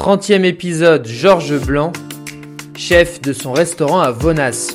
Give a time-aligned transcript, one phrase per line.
[0.00, 1.92] Trentième épisode, Georges Blanc,
[2.74, 4.74] chef de son restaurant à Vonas.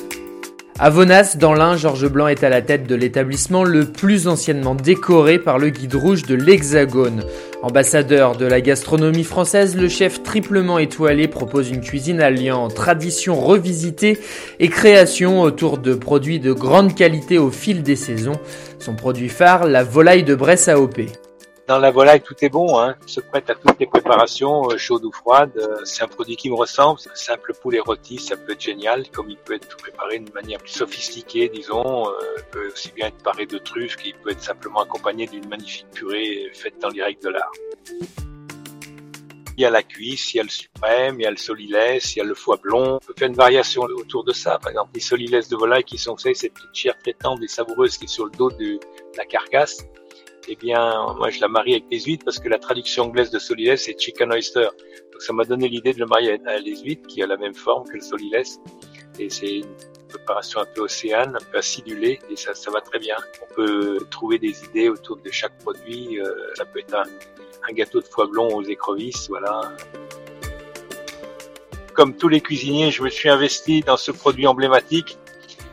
[0.78, 4.76] À Vonas, dans l'Ain, Georges Blanc est à la tête de l'établissement le plus anciennement
[4.76, 7.24] décoré par le guide rouge de l'Hexagone.
[7.64, 14.20] Ambassadeur de la gastronomie française, le chef triplement étoilé propose une cuisine alliant tradition revisitée
[14.60, 18.38] et création autour de produits de grande qualité au fil des saisons.
[18.78, 21.00] Son produit phare, la volaille de Bresse AOP.
[21.66, 22.94] Dans la volaille, tout est bon, hein.
[23.06, 25.50] se prête à toutes les préparations, euh, chaudes ou froides.
[25.56, 27.00] Euh, c'est un produit qui me ressemble.
[27.14, 30.70] Simple poulet rôti, ça peut être génial, comme il peut être préparé d'une manière plus
[30.70, 32.08] sophistiquée, disons.
[32.08, 35.48] Euh, il peut aussi bien être paré de truffes qu'il peut être simplement accompagné d'une
[35.48, 37.52] magnifique purée faite dans les règles de l'art.
[39.58, 42.14] Il y a la cuisse, il y a le suprême, il y a le solilès,
[42.14, 43.00] il y a le foie blond.
[43.02, 44.60] On peut faire une variation autour de ça.
[44.60, 47.48] Par exemple, les solilès de volaille qui sont, vous savez, cette petite chair très et
[47.48, 48.78] savoureuse qui est sur le dos de
[49.16, 49.84] la carcasse
[50.48, 53.38] eh bien, moi, je la marie avec les huîtres parce que la traduction anglaise de
[53.38, 54.68] solilès, c'est chicken oyster.
[55.12, 57.54] Donc, ça m'a donné l'idée de le marier à les huîtres, qui a la même
[57.54, 58.60] forme que le solilès.
[59.18, 59.76] Et c'est une
[60.08, 63.16] préparation un peu océane, un peu acidulée, et ça, ça va très bien.
[63.42, 66.20] On peut trouver des idées autour de chaque produit.
[66.20, 67.04] Euh, ça peut être un,
[67.68, 69.60] un gâteau de foie blond aux écrevisses, voilà.
[71.94, 75.18] Comme tous les cuisiniers, je me suis investi dans ce produit emblématique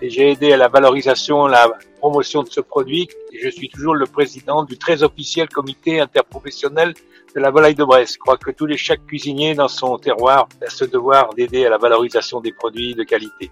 [0.02, 1.71] et j'ai aidé à la valorisation, la
[2.03, 3.07] promotion de ce produit.
[3.41, 6.93] Je suis toujours le président du très officiel comité interprofessionnel
[7.33, 8.15] de la volaille de Brest.
[8.15, 11.69] Je crois que tous les chaque cuisinier dans son terroir a ce devoir d'aider à
[11.69, 13.52] la valorisation des produits de qualité.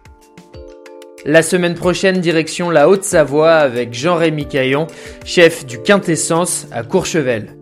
[1.23, 4.87] La semaine prochaine, direction la Haute-Savoie avec Jean-Rémy Caillon,
[5.23, 7.55] chef du Quintessence à Courchevel.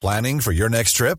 [0.00, 1.18] Planning for your next trip?